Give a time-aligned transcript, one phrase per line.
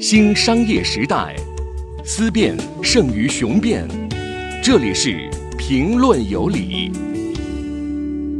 [0.00, 1.36] 新商业时代，
[2.06, 3.86] 思辨胜于雄辩。
[4.62, 6.90] 这里是评论有理。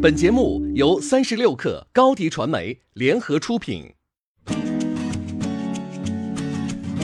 [0.01, 3.93] 本节目由三十六克高低传媒联合出品。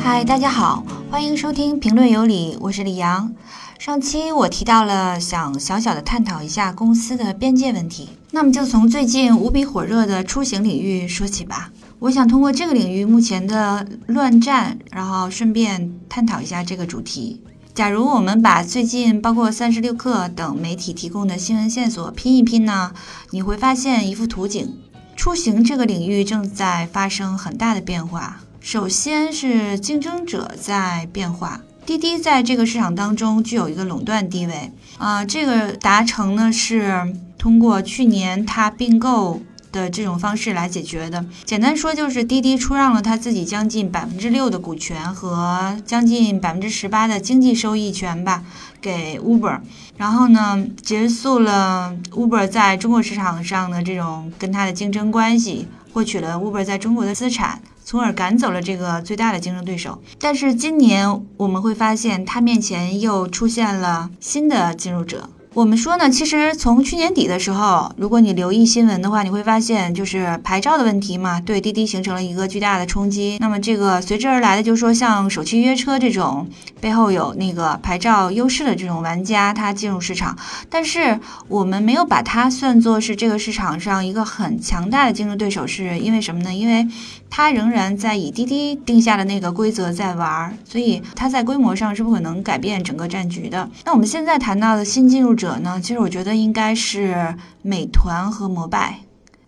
[0.00, 3.34] 嗨，大家好，欢迎收听评论有理，我是李阳。
[3.78, 8.08] 上期我提到了，想小小的探讨一下公司的边界问题。
[8.30, 11.70] 那么就从最近无比火热的出行领域说起吧。
[11.98, 17.40] 我想通过这个领域目前的乱战，然后顺便探讨一下这个主题。
[17.74, 22.92] 假如我们把最近包括三十六氪等媒体提供的新闻线索拼一拼呢，
[23.30, 24.74] 你会发现一幅图景：
[25.16, 28.40] 出行这个领域正在发生很大的变化。
[28.60, 31.62] 首先是竞争者在变化。
[31.86, 39.40] 滴滴在这个市场当中具有一个垄断地位啊，这个达成呢是通过去年它并购
[39.76, 41.24] 的这种方式来解决的。
[41.44, 48.42] 简单说就是滴滴出让了他自己将近百分之六的股权和将近百分之十八的经济收益权吧
[48.80, 49.60] 给 Uber，
[49.98, 57.60] 然后呢结束了 Uber 在中国市场上的这种跟它的竞争关系，获取了 Uber 在中国的资产。
[57.88, 65.30] 从而赶走了这个最大的竞争对手，但是今年我们会发现，它面前又出现了新的进入者。
[65.56, 73.38] 我们说呢，其实从去年底的时候，如果你留意新闻的话，你会发现就是牌照的问题嘛，对滴滴形成了一个巨大的冲击。
[73.40, 76.46] 那么这个随之而来的就是说，像首汽约车这种
[76.78, 80.36] 背后有那个牌照优势的这种玩家，他进入市场，
[80.68, 86.52] 但是我们没有把它算作是这个市场上一个很强大的竞争对手，是因为什么呢？
[86.52, 86.86] 因为
[87.30, 93.66] 它仍然在以滴滴定下的那个规则在玩，所以它在规模上是不可能改变整个战局的。
[93.86, 95.45] 那我们现在谈到的新进入者。
[95.46, 95.80] 者呢？
[95.80, 99.02] 其实我觉得应该是美团和摩拜。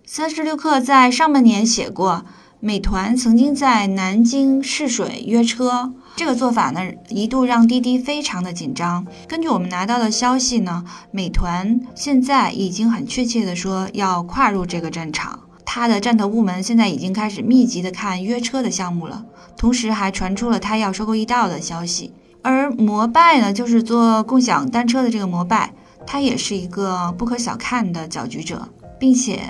[0.07, 2.25] 三十六氪在上半年写过，
[2.61, 9.05] 美团曾经在南京试水约车，这个做法呢一度让滴滴非常的紧张。
[9.27, 19.25] 根据我们拿到的消息呢，美团现在已经很确切的说要跨入这个战场，它的战投部门现在已经开始密集的看约车的项目了，
[19.57, 22.13] 同时还传出了它要收购易到的消息。
[22.41, 25.75] 而摩拜呢，就是做共享单车的这个摩拜。
[26.11, 28.67] 它也是一个不可小看的搅局者，
[28.99, 29.43] 并且，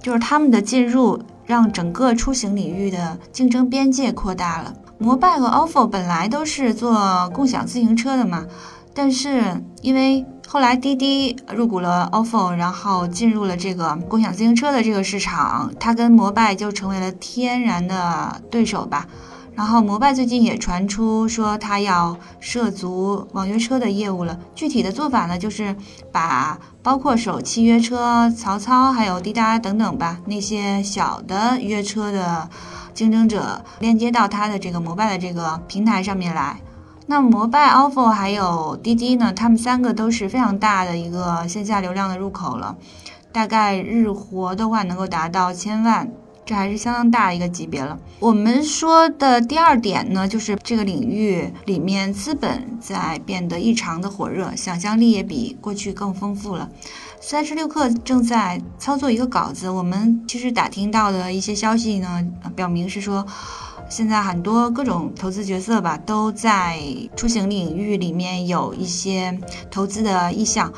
[0.00, 4.72] 就是他们的进入让整个出行领域的竞争边界扩大了。
[4.96, 8.46] 摩拜和 ofo 本来都是做共享自行车的嘛，
[8.94, 19.06] 但是因为后来滴滴入股了 ofo，然后进入了这个共享自行车的这个市场，它跟摩拜就成为了天然的对手吧。
[19.58, 24.38] 然后摩拜最近也传出说，他要涉足网约车的业务了。
[24.54, 25.74] 具体的做法呢，就是
[26.12, 32.48] 把包括首汽约车、曹操还有滴答等等吧那些小的约车的
[32.94, 36.60] 竞争者链接到他的这个摩拜的这个平台上面来。
[37.06, 42.76] 那摩拜、ofo 还有滴滴呢，他们三个都是非常大的一个线下流量的入口了，
[43.32, 46.08] 大概日活的话能够达到千万。
[46.48, 47.98] 这还是相当大的一个级别了。
[48.20, 56.70] 我们说的第二点呢，就是这个领域里面资本在变得异常的火热，想象力也比过去更丰富了。
[57.20, 62.26] 三十六氪正在操作一个稿子，我们其实打听到的一些消息呢，
[62.56, 63.26] 表明是说，
[63.90, 66.80] 现在很多各种投资角色吧，都在
[67.14, 69.38] 出行领域里面有一些
[69.70, 70.72] 投资的意向。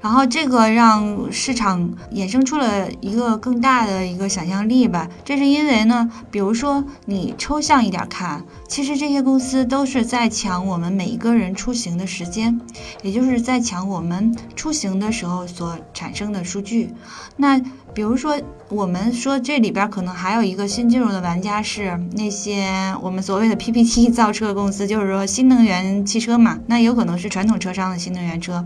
[0.00, 5.08] 然后这个让市场衍生出了一个更大的一个想象力吧。
[5.24, 12.60] 这是因为呢，比如说你抽象一点看，其实这些公司都是在抢我们每一个人出行的时间，
[13.02, 16.94] 也就是在抢我们出行的时候所产生的数据。
[17.36, 17.60] 那
[17.98, 28.64] 比如说，我们说这里边可能还有一个新进入的玩家是那些我们所谓的 PPT 造车公司，就是说新能源汽车嘛，那有可能是传统车商的新能源车，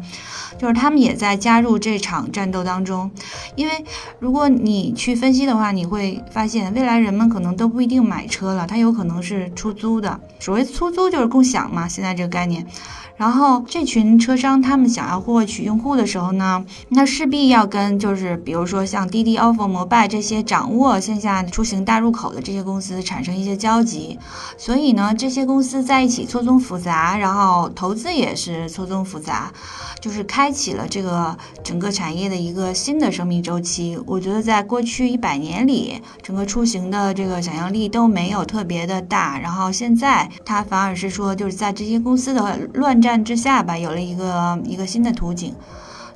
[0.59, 3.10] 就是他们也在加入这场战斗当中。
[3.56, 3.72] 因为
[4.19, 10.21] 如果你去分析的话，你会发现未来人们可能都不一定买车了，它有可能是出租的。
[10.41, 12.66] 所谓出租就是共享嘛，现在这个概念。
[13.15, 24.19] 然后这群车商他们想要获取用户的时候呢，那势必要跟就是比如说像滴滴、ofo、摩拜这些掌握线下出行大入口的这些公司产生一些交集，
[24.59, 29.53] 所以呢，这些公司在一起错综复杂，然后投资也是错综复杂，
[30.01, 33.97] 就是开启了这个整个产业的一个新的生命周期。
[34.04, 43.13] 我觉得在过去一百年里，整个出行的这个想象力都没有特别的大，然后现在它反而是说就是在这些公司的乱战。
[43.22, 45.54] 之下吧，有了一个一个新的图景，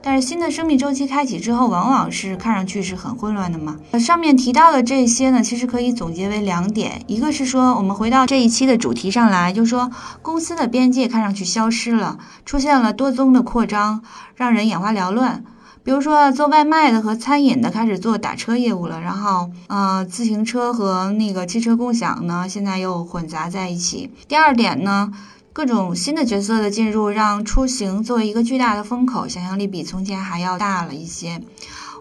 [0.07, 3.77] 但是新的生命周期开启之后，往往是看上去是很混乱的嘛。
[3.99, 9.91] 上面提到的这些呢，其实可以总结为两点，一个是说，我们回到这一期的主题上来，就是说
[10.23, 14.01] 公司的边界看上去消失了，出现了多宗的扩张，
[14.37, 15.43] 让人眼花缭乱。
[15.83, 24.13] 比如说做外卖的和餐饮的开始做打车业务了，然后呃自行车和那个汽车共享呢，现在又混杂在一起。
[24.29, 25.11] 第二点呢，
[25.57, 31.41] 各种新的角色的进入，让出行作为一个巨大的风口，想象力比从前还要大了一些。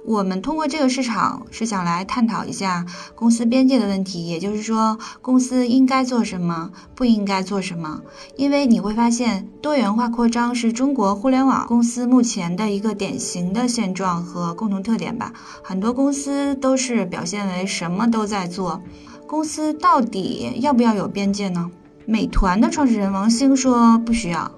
[0.06, 2.86] 我们通过这个市场是想来探讨一下
[3.16, 8.02] 公司边界的问题，也就是说，公司应该做什么，不应该做什么。
[8.36, 15.32] 因为你会发现，多元化扩张是中国互联网公司目前的一个典型的现状和共同特点吧。
[15.64, 18.84] 很多公司都是表现为什么都在做。
[19.26, 21.72] 公司到底要不要有边界呢？
[22.08, 24.52] 美团的创始人王兴说不需要。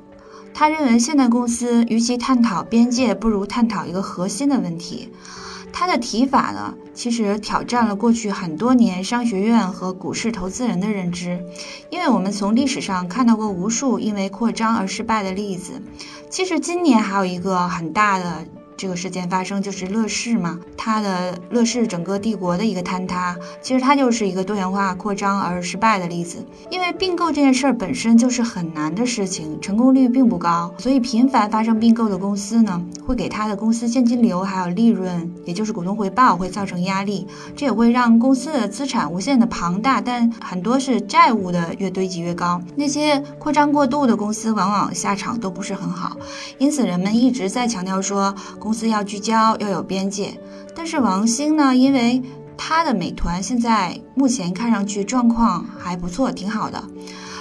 [0.53, 5.09] 他认为，现代公司与其探讨边界，不如探讨一个核心的问题。
[5.71, 11.39] 他的提法呢，其实挑战了过去很多年商学院和股市投资人的认知，
[11.89, 15.81] 因为我们从历史上看到过无数因为扩张而失败的例子。
[16.29, 18.45] 其实今年还有一个很大的。
[18.77, 26.45] 这个事件发生就是乐视嘛，它的乐视整个帝国的一个坍塌，其实它就是一个多元化扩张而失败的例子。
[26.69, 37.25] 因为并购这件事儿本身就是很难的事情，成功率并不高，所以频繁发生并购的公司呢，会给它的公司现金流还有利润，也就是股东回报会造成压力，
[37.55, 42.61] 这也会让公司的资产无限的庞大，但很多是债务的越堆积越高。
[42.75, 46.15] 那些扩张过度的公司往往下场都不是很好，
[46.59, 48.35] 因此人们一直在强调说。
[48.67, 50.37] 公司要聚焦，要有边界。
[50.75, 51.73] 但是王兴呢？
[51.73, 52.21] 因为
[52.57, 56.83] 他的美团现在目前看上去状况还不错，挺好的，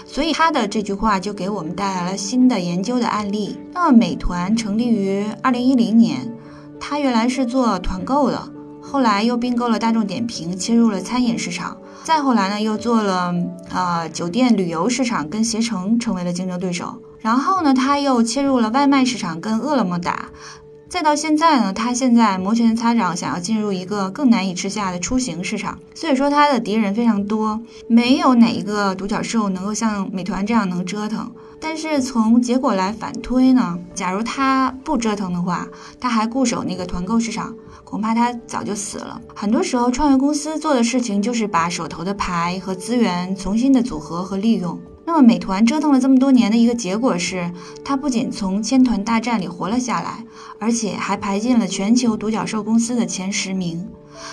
[0.06, 3.58] 所以他的这句话就给我们带来了新的研究的案例。
[3.74, 6.32] 那么美团成立于二零一零年，
[6.78, 8.48] 它原来是做团购的，
[8.80, 11.76] 后来又并购了大众点评，切入了餐饮市场。
[12.04, 13.34] 再后来呢，又做了
[13.74, 17.02] 呃酒店旅游市场，跟携程成为了竞争对手。
[17.18, 20.28] 然后呢，他又切入了外卖市场，跟饿了么打。
[20.88, 25.78] 再到现在呢，他现在摩拳擦掌，想要进入一个更难以吃下的出行市场。
[25.94, 31.30] 所以说，他的敌人非常多，没有哪一个独角兽能够像美团这样能折腾。
[31.58, 35.66] 但是从结果来反推呢，假如他不折腾的话，
[35.98, 37.52] 他还固守那个团购市场，
[37.82, 39.20] 恐怕他早就死了。
[39.34, 44.78] 很多时候，创业公司做的事情就是把手头的牌和资源重新的组合和利用。
[45.06, 47.50] 那么，美团折腾了这么多年的一个结果是，
[47.84, 50.24] 它不仅从千团大战里活了下来，
[50.58, 53.88] 而且还排进了全球独角兽公司的前十名。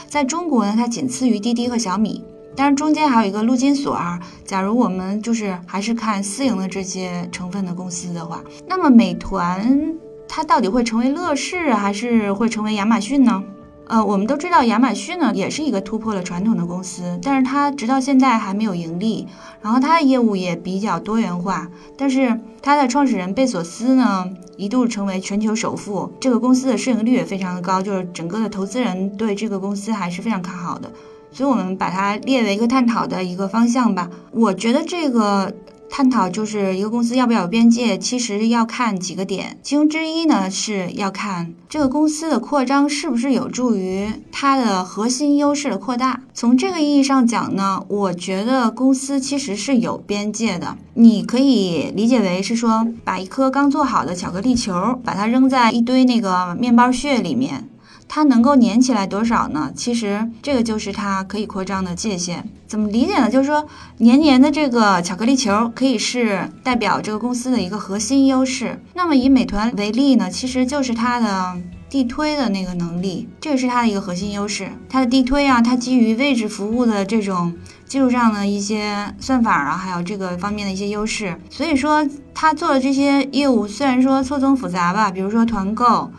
[0.10, 2.24] 在中国呢，它仅次于滴滴和小米。
[2.56, 4.20] 当然，中间还有一个陆金所啊。
[4.46, 9.96] 假如我们就是还是看私营的这些成分的公司的话，那么美团
[10.28, 13.44] 它到底会成为乐视，还是会成为亚马逊呢？
[13.88, 19.27] 呃，我们都知道亚马逊呢也是一个突破了传统的公司，但是它直到现在还没有盈利，
[19.62, 21.69] 然后它的业务也比较多元化。
[21.97, 24.25] 但是它的创始人贝索斯呢
[24.57, 30.89] 一度成为全球首富，这个公司的市盈率也非常的高，就是整个的投资人对这个公司还是非常看好的，
[31.31, 34.09] 所以我们把它列为一个探讨的一个方向吧。
[34.31, 35.53] 我觉得这个。
[35.95, 46.22] 探讨就是一个公司要不要有边界，其实要看几个点，其中之一呢是要看这个公司的扩张是不是有助于它的核心优势的扩大。
[46.34, 50.75] 从这个意义上讲呢，我觉得公司其实是有边界的。
[50.95, 57.69] 你可以理解为是说，把一颗刚做好的巧克力球，把它扔在一堆那个面包屑里面。
[58.16, 59.72] 它能够粘起来多少呢？
[59.76, 62.48] 其实这个就是它可以扩张的界限。
[62.68, 63.28] 怎么理解呢？
[63.28, 63.66] 就是说，
[63.98, 68.80] 黏黏的这个巧克力球可以是代表这个公司的一个核心优势。
[68.94, 74.70] 那么以美团为例呢，其实就是它的地推的那个能力，这个是它的一个核心优势。
[74.88, 77.52] 它的地推啊，它基于位置服务的这种
[77.88, 81.36] 技术上的一些算法啊，还有这个方面的一些优势。
[81.50, 86.12] 所以说，它做的这些业务虽然说错综复杂吧，比如说团购。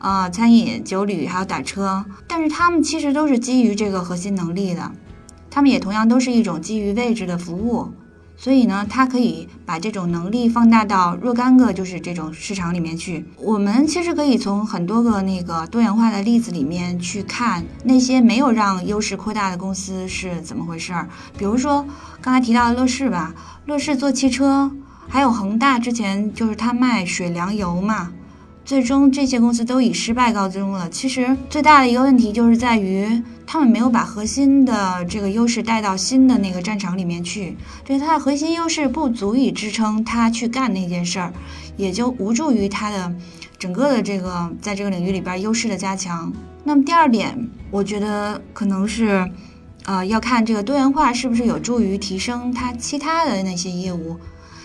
[0.00, 4.90] 啊，餐饮、酒旅还有打车，但是他们其实都是基于这个核心能力的，
[5.50, 7.92] 他们也同样都是一种基于位置的服务，
[8.34, 13.26] 所以呢，它可以把这种能力放大到若干个就是这种市场里面去。
[13.36, 21.06] 我们其实可以从很多个那个多元化的例子里面去看那些没有让优势扩大的公司是怎么回事儿。
[21.36, 21.84] 比如说
[22.22, 23.34] 刚才提到的乐视吧，
[23.66, 24.70] 乐视做汽车，
[25.10, 28.12] 还有恒大之前就是他卖水粮油嘛。
[28.64, 30.88] 最终这些公司都以失败告终了。
[30.90, 41.32] 其实最大的一个问题就是在于他们没有把核心的这个优势带到新的那个战场里面去，就是它的核心优势不足以支撑他去干那件事儿，
[41.76, 43.12] 也就无助于他的
[43.58, 46.32] 整个的这个在这个领域里边优势的加强。
[46.62, 49.28] 那么第二点，我觉得可能是，
[49.84, 54.16] 呃，要看这个多元化是不是有助于提升它其他的那些业务。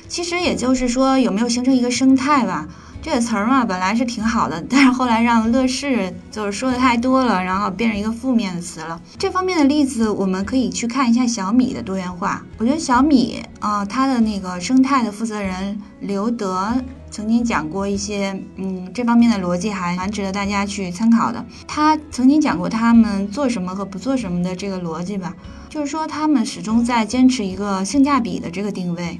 [0.08, 2.68] 其实也就是说，有没有形成一个生态吧。
[3.06, 9.00] 这个词儿嘛，本来是挺好的，但是后来让乐视就是说的太多了，然后变成一个负面的词了。
[9.20, 12.44] 这方面的例子，我们可以去看一下小米的多元化。
[12.58, 16.74] 我觉得小米啊，它的那个生态的负责人刘德
[17.12, 21.46] 曾经讲过一些，嗯，这方面的逻辑还蛮值得大家去参考的。
[21.68, 25.32] 他曾经讲过他们做什么和不做什么的这个逻辑吧，
[25.70, 29.20] 就是说他们始终在坚持一个性价比的这个定位。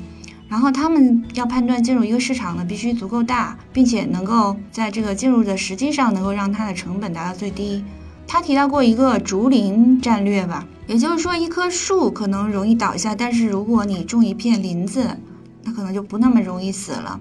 [0.56, 7.84] 然后他们要判断进入一个市场呢，必须足够大，并且能够在这个进入的时机上能够让它的成本达到最低。
[8.26, 15.18] 他提到过一个竹林战略吧，也就是说一棵树可能容易倒下，但是如果你种一片林子，
[15.64, 17.20] 那可能就不那么容易死了。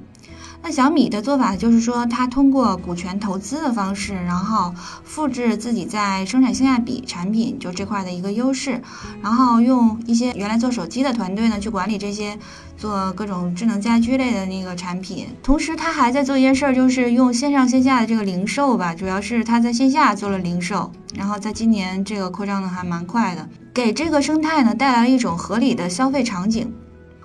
[0.67, 8.81] 那小米的做法就是说，它通过股权投资的方式，然后复制自己在生产性价比产品就这块的一个优势，
[9.21, 12.39] 然后用一些原来做手机的团队呢去管理这些
[12.79, 15.27] 做各种智能家居类的那个产品。
[15.43, 26.73] 同时，他还在做一件事儿，就是用线上线下的这个零售吧，主要是他在线下做了零售，然后在今年这个扩张的还蛮快的，给这个生态呢带来了一种合理的消费场景。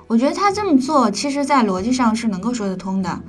[0.09, 3.21] 我觉得他这么做，其实在逻辑上是能够说得通的。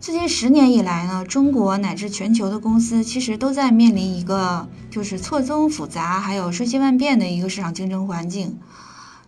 [0.00, 8.58] 最近十年以来呢，中国乃至全球的公司其实都在面临一个就是错综复杂、还有瞬息万变的一个市场竞争环境。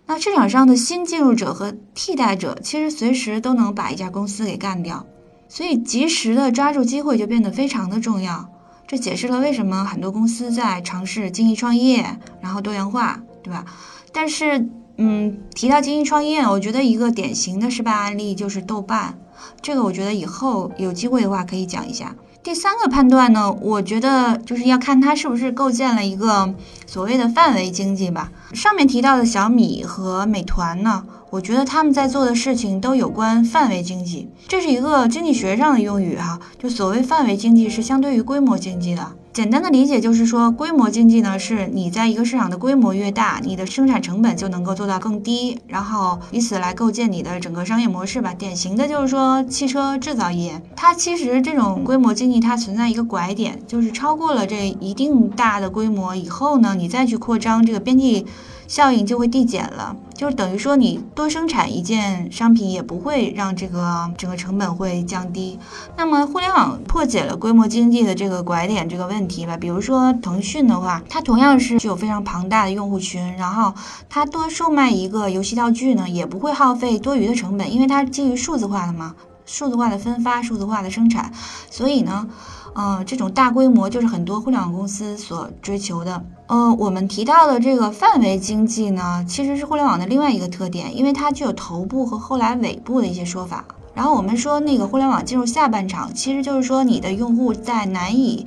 [0.07, 5.05] 那市场上的新进入者和替代者，其实随时都能把一家公司给干掉，
[5.51, 8.49] 所以及时的抓住机会就变得非常的重要。
[8.87, 13.67] 这解释了为什么很多公司在尝试精益创业，然后多元化，对吧？
[14.11, 14.71] 但是。
[14.97, 19.15] 嗯，提到精益创业，我觉得一个典型的失败案例就是豆瓣，
[19.61, 22.15] 这个我觉得以后有机会的话可以讲一下。
[22.43, 26.53] 第三个判断呢，我觉得就是要看它是不是构建了一个
[26.87, 28.33] 所谓的范围经济吧。
[28.53, 39.13] 上面提到的小米和美团呢，我觉得他们在做的事情都有关范围经济，这是一个经济学上的用语哈，就所谓范围经济是相对于规模经济的。
[39.33, 48.35] 简单的理解就是说，规模经济呢，是你在一个市场的规模越大，你的生产成本就能够做到更低，然后以此来构建你的整个商业模式吧。
[48.35, 58.27] 典型的就是说，汽车制造业，它其实这种规模经济它存在一个拐点，就是超过了这一定大的规模以后呢，你再去扩张，这个边际
[58.69, 59.97] 效应就会递减了。
[60.23, 65.59] 就是等于说，你多生产一件商品也不会让这个整个成本会降低。
[65.97, 69.57] 那么，互联网破解了规模经济的这个拐点这个问题吧。
[69.57, 73.75] 比如说，腾讯的话，它同样是具有非常庞大的用户群，然后
[74.09, 81.33] 它多售卖一个游戏道具呢，也不会耗费多余的成本，因为它基于数字化的嘛，数字化的分发、数字化的生产，
[81.69, 82.29] 所以呢。
[82.75, 86.25] 嗯，这种大规模就是很多互联网公司所追求的。
[86.47, 93.65] 呃，我们提到的这个范围经济呢，其实是互联网的另外一个特点，因为它具有头部和后来尾部的一些说法。
[93.95, 98.47] 然后我们说那个互联网进入下半场，其实就是说你的用户在难以。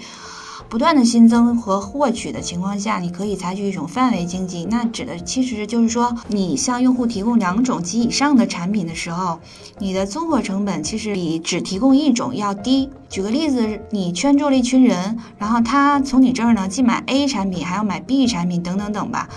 [0.67, 4.65] 不断的新增和获取的情况下，你可以采取一种范围经济。
[4.65, 9.39] 那指的其实就是说，你向用户提供两种及以上的产品的时候，
[9.79, 12.89] 你的综合成本其实比只提供一种要低。
[13.09, 19.29] 举个例子，你圈住了一群人，然后他从你这儿呢，既买 A 产品，还要买 B 产品，等等等吧。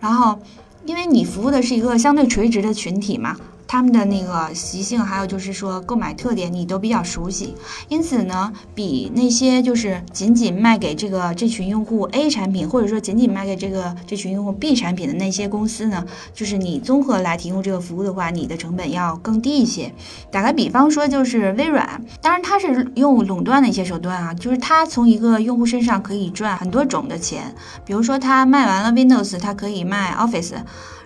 [0.00, 0.38] 然后，
[0.86, 3.36] 因为你服务的是一个相对垂直的群体嘛。
[3.76, 7.54] 他们的那个习性，还有就是说购买特点，你都比较熟悉，
[7.90, 19.92] 因此呢，比那些就是仅仅卖给这个这群用户 A 产品，或者说仅仅卖给这个这群用户 B 产品的那些公司呢，就是你综合来提供这个服务的话，你的成本要更低一些。
[20.30, 27.54] 打个比方说，就是微软，当然它是用垄断的一些手段啊，就是它从一个用户身上可以赚很多种的钱，
[27.84, 30.54] 比如说它卖完了 Windows，它可以卖 Office。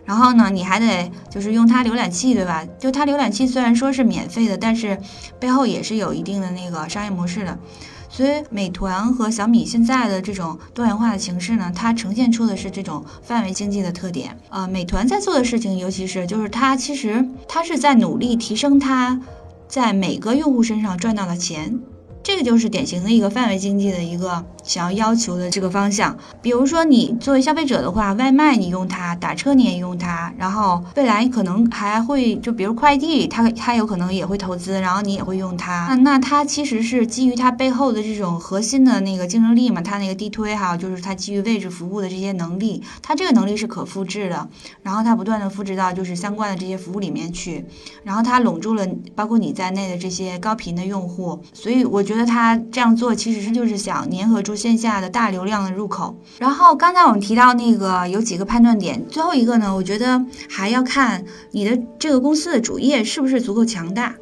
[0.04, 2.66] 然后呢，你还得就是用它浏览器，对吧？
[2.78, 4.98] 就它浏览器虽然说是免费的，但是
[5.38, 7.58] 背后也是有一定的那个商业模式的。
[8.12, 14.36] 所以，美团和小米现在的这种多元化的形式呢，它呈现出的是这种范围经济的特点。
[14.48, 19.20] 呃，美团在做的事情，尤其是就是它其实它是在努力提升它
[19.68, 21.78] 在每个用户身上赚到的钱。
[22.22, 26.16] 这个就是典型的一个范围经济的一个想要要求的这个方向。
[26.40, 35.88] 比如说，你作为消费者的话，外卖你用它，打车你也用它，然后未来可能还会就比如快递，它它有可能也会投资，然后你也会用它。
[35.88, 44.48] 那那它其实是基于它背后的这种核心的那个竞争力嘛，它那个地推还有就是它基于位置服务的这些能力，它这个能力是可复制的，
[44.84, 47.64] 然后它不断的复制到就是相关的这些服务里面去，
[48.04, 48.86] 然后它笼住了
[49.16, 56.14] 包括你在内的这些高频的用户，所以我觉得它这样做其实是就是想粘合住线下的大流量的入口。
[56.38, 64.14] 然后刚才我们提到那个有几个判断点，最后一个呢，我觉得还要看你的这个公司的主业是不是足够强大。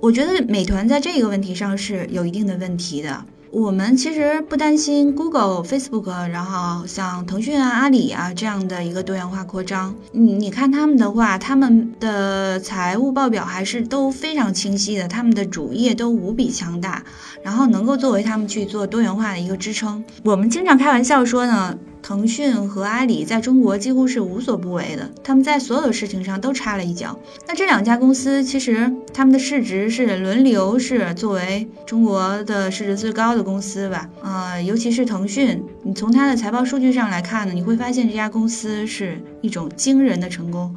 [0.00, 3.24] 我觉得美团在这个问题上是有一定的问题的。
[3.50, 9.94] 我们其实不担心 Google、Facebook，然后像腾讯啊、阿里啊这样的一个多元化扩张。
[10.12, 17.02] 你你看他们的话，他们的财务报表还是都非常清晰的，他们的主业都无比强大，
[17.42, 20.04] 然后能够作为他们去做多元化的一个支撑。
[20.24, 21.76] 我们经常开玩笑说呢。
[22.02, 27.18] 腾讯和阿里在中国几乎是无所不为的，他们在所有的事情上都插了一脚。
[27.46, 34.08] 那这两家公司其实他们的市值是轮流是作为中国的市值最高的公司吧？
[34.22, 40.74] 呃，尤其是腾讯，你从它的财报数据上来看呢，你会发现这家公司是一种惊人的成功。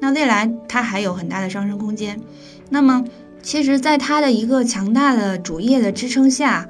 [0.00, 2.20] 那未来它还有很大的上升空间。
[2.68, 3.04] 那么，
[3.42, 6.68] 其实，在它的一个强大的主业的支撑下。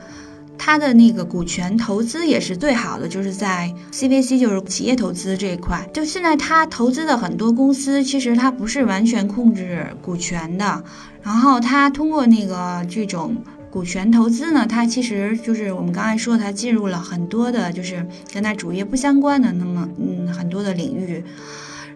[0.62, 5.88] 它的那个股权投资也是最好的，就是在 CVC，就是企业投资这一块。
[5.90, 10.84] 就现在它投资的很多公司，其实它不是完全控制股权的。
[11.22, 13.34] 然后它通过那个这种
[13.70, 21.24] 股权投资呢，它其实就是我们刚才说，它进入了很多的，就是跟它主业不相关的那么嗯很多的领域。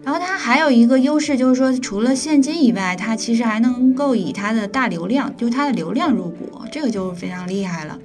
[0.03, 7.99] 然后它还有一个优势，就是说除了现金以外，它其实还能够以它的大流量，就它的流量入股，这个就非常厉害了。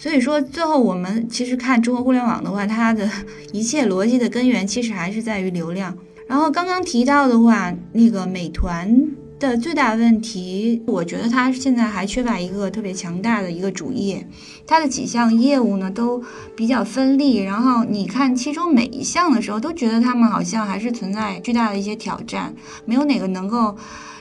[0.00, 3.10] 所以说，最后我们其实看中国互联网的话，它的
[3.52, 5.92] 一切逻辑的根源其实还是在于流量。
[6.28, 9.08] 然后刚刚提到的话，那个美团
[9.40, 14.24] 的最大问题，我觉得它现在还缺乏一个特别强大的一个主业，
[14.68, 16.22] 它的几项业务呢都
[16.54, 17.38] 比较分立。
[17.38, 23.76] 然后你看其中每一项的时候，都觉得他们好像还是存在巨大的一些挑战，没有哪个能够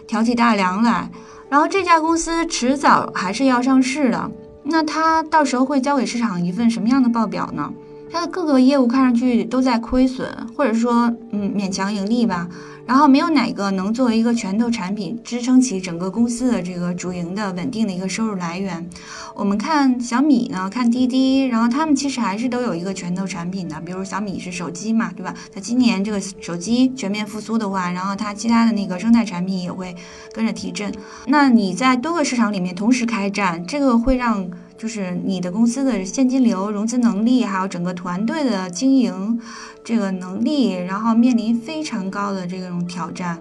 [0.08, 1.08] 挑起大梁来。
[1.50, 4.32] 然后这家公司迟早还是要上市的。
[4.70, 7.72] 那它到时候会交给市场一份什么样的报表呢？
[8.10, 12.48] 它的各个业务看上去都在亏损，或者说，嗯，勉强盈利吧。
[12.88, 18.90] 然后没有哪个能作为一个拳头产品支撑起整个公司的这个主营的稳定的一个收入来源。
[19.36, 25.34] 我们看小米呢，看滴滴，然后他们其实还是都有一个拳头产品的，比如小米是手机嘛，对吧？
[25.54, 29.94] 它今年这个手机全面复苏的话，然后它其他的那个生态产品也会
[30.34, 30.92] 跟着提振。
[31.26, 34.50] 那你在多个市场里面同时开战，这个会让。
[34.78, 39.40] 就是你的公司的现金流、融资能力，还有整个团队的经营
[39.84, 43.40] 这个能力，然后面临非常高的这种挑战。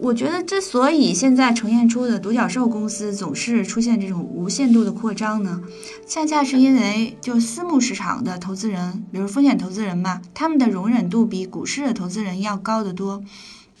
[0.00, 5.60] 我觉得之所以现在呈现出的独角兽公司总是出现这种无限度的扩张呢，
[6.06, 13.24] 恰恰是因为就私募市场的投资人，比如风险投资人嘛，他们的容忍度比股市的投资人要高得多。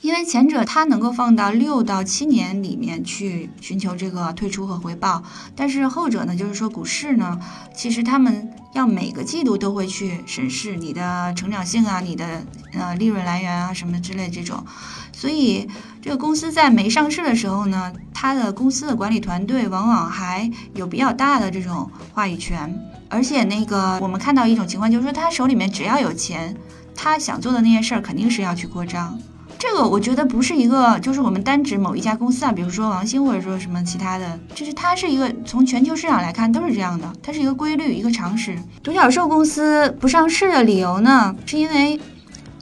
[0.00, 5.22] 因为前者它能够放到六到七年里面去寻求这个退出和回报，
[5.56, 7.38] 但是后者呢，就是说股市呢，
[7.74, 14.64] 其实他们要每个季度都会去审视你的成长性啊，你的呃利润来源啊什么之类这种，
[15.12, 15.68] 所以
[16.00, 22.72] 这个公司在没上市的时候呢，它的公司的管理团队往往还有比较大的这种话语权，
[23.08, 26.56] 而且那个我们看到一种情况，就是说他手里面只要有钱，
[26.94, 29.18] 他想做的那些事儿肯定是要去扩张。
[29.58, 38.56] 这个我觉得不是一个，就是我们单指某一家公司啊，比如说王兴或者说什么其他的，就是它是一个从全球市场来看都是这样的，它是一个规律，一个常识。
[38.84, 42.00] 独角兽公司不上市的理由呢，是因为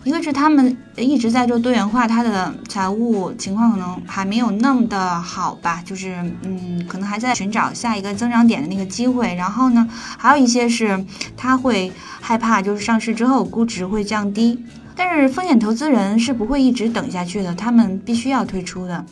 [0.04, 9.34] 一个是他们一直在做多元化，它的财务情况可能还没有那么的好吧，就是嗯，可能还在寻找下一个增长点的那个机会。
[9.34, 11.04] 然后呢，还有一些是
[11.36, 14.64] 他会害怕，就是上市之后估值会降低。
[14.96, 19.04] 但是风险投资人是不会一直等下去的，他们必须要退出的。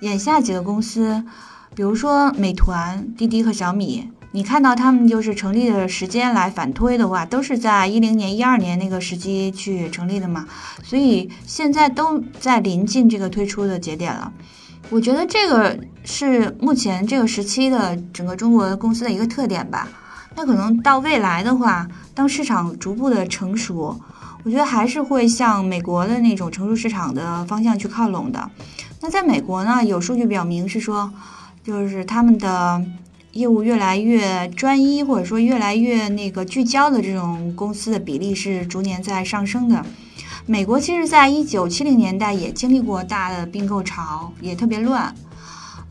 [0.00, 1.24] 眼下几个公司，
[1.74, 10.46] 比如说美团、滴滴和小米，你看到他们就是成立的时间来反推的话，都是在一零年、一二年那个时机去成立的嘛，
[10.84, 14.32] 所以现在都在临近这个退出的节点了。
[14.90, 19.88] 我觉得这个是目前这个时期的整个中国公司的一个特点吧。
[20.36, 24.00] 那可能到未来的话，当市场逐步的成熟。
[24.44, 28.50] 我觉得还是会向美国的那种成熟市场的方向去靠拢的。
[29.00, 31.12] 那在美国呢，有数据表明是说，
[31.62, 32.84] 就是他们的
[33.32, 39.84] 业务越来越专一，或者说越来越那个聚焦的这种公司的比例是逐年在上升的。
[40.44, 45.14] 美国其实在一九七零年代也经历过大的并购潮，也特别乱。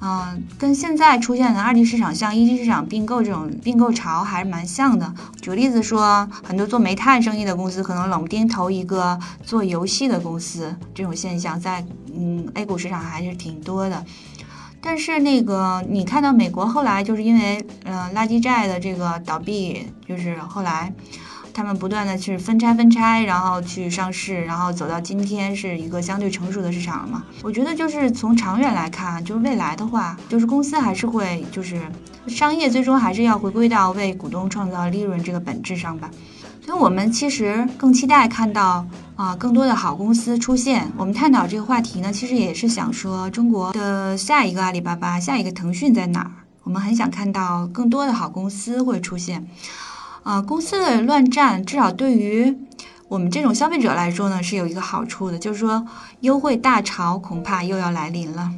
[0.04, 5.14] 嗯，跟现在出现的二级市场向一级市场并购这种并购潮还是蛮像的。
[5.40, 11.86] 举个例子说，很多做煤炭生意的公司可能冷不丁投一个做游戏的公司，这种现象在
[12.16, 14.04] 嗯 A 股市场还是挺多的。
[14.82, 20.92] 但是那个你看到美国后来就是因为嗯垃圾债的这个倒闭，就是后来。
[21.54, 27.24] 他们不断的去分拆分拆，然后去上市，然后走到今天是一个相对成熟的市场了嘛？
[27.44, 31.82] 我觉得就是从长远来看，就是未来的话，就是公司还是会就是
[32.28, 36.10] 商业最终还是要回归到为股东创造利润这个本质上吧。
[36.64, 38.86] 所以我们其实更期待看到
[39.16, 40.90] 啊更多的好公司出现。
[40.96, 46.32] 我们探讨这个话题呢，其实也是想说中国的下一个阿里巴巴、下一个腾讯在哪儿？
[46.64, 49.48] 我们很想看到更多的好公司会出现。
[50.24, 52.56] 啊，公司的乱战，至少对于
[53.08, 55.86] 我们这种消费者来说呢，是有一个好处的，就是说
[56.20, 58.52] 优惠大潮恐怕又要来临了。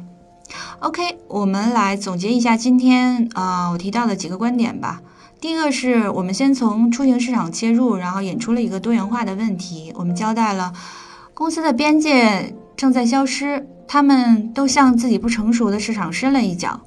[0.80, 5.00] OK，我们来总结一下今天啊我提到的几个观点吧。
[5.40, 9.90] 第一个是我们先从出行市场切入，然后引出了一个多元化的问题。
[9.96, 10.72] 我们交代了
[11.32, 16.78] 公司的边界正在消失，他们都向自己不成熟的市场伸了一脚。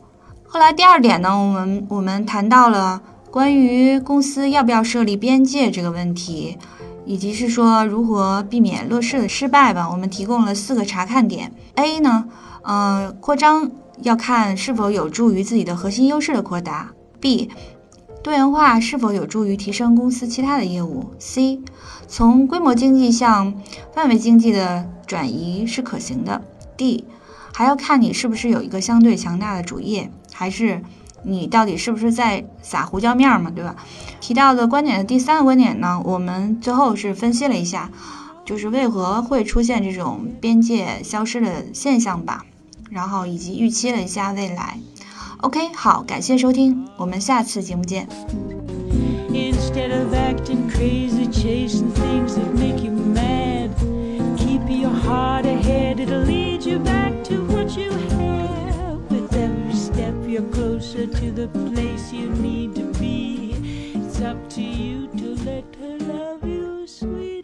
[0.48, 3.02] 后来第二点呢，我们我们谈到了。
[3.30, 6.58] 关于公司要不要设立边界这个问题，
[7.06, 11.52] 以及是说如何避免乐视的失败吧，我们提供了四个查看点。
[11.76, 12.26] A 呢，
[12.64, 13.70] 呃，扩张
[14.02, 16.94] 要看是否有助于自己的核心优势的扩大。
[17.20, 17.50] B，
[18.24, 21.12] 多元化是否有助于提升公司其他的业务。
[21.20, 21.60] C，
[22.08, 23.54] 从规模经济向
[23.94, 26.42] 范围经济的转移是可行的。
[26.76, 27.06] D，
[27.54, 30.82] 还要看你是不是有一个相对强大的主业，还是。
[31.24, 33.76] 你到底是不是在撒胡椒面嘛，对吧？
[34.20, 37.90] 提到的观点的第三个观点呢，我们最后是分析了一下，
[38.46, 42.46] 就是为何会出现这种边界消失的现象吧，
[42.90, 44.80] 然后以及预期了一下未来。
[45.42, 48.08] OK，好，感谢收听，我们下次节目见。
[56.68, 57.57] you're
[60.98, 63.54] closer to the place you need to be.
[63.96, 67.37] It's up to you to let her love you, sweet.